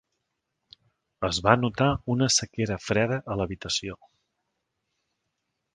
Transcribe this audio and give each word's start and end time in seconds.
Es 1.29 1.39
va 1.47 1.53
notar 1.65 1.89
una 2.15 2.31
sequera 2.39 2.81
freda 2.87 3.23
a 3.35 3.39
l'habitació. 3.43 4.01